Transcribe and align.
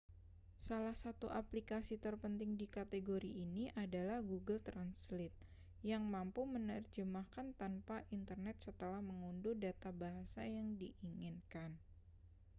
salah 0.67 0.95
satu 1.03 1.27
aplikasi 1.41 1.95
terpenting 2.05 2.51
di 2.61 2.65
kategori 2.77 3.29
ini 3.45 3.63
adalah 3.83 4.17
google 4.31 4.57
translate 4.69 5.35
yang 5.91 6.03
mampu 6.13 6.41
menerjemahkan 6.55 7.47
tanpa 7.61 7.95
internet 8.17 8.57
setelah 8.65 8.97
mengunduh 9.09 9.53
data 9.65 9.89
bahasa 10.01 10.41
yang 10.57 10.67
diinginkan 10.81 11.71